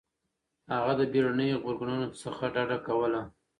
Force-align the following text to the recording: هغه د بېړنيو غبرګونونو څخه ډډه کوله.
هغه 0.73 0.93
د 0.99 1.01
بېړنيو 1.11 1.57
غبرګونونو 1.63 2.07
څخه 2.21 2.43
ډډه 2.55 2.77
کوله. 2.87 3.21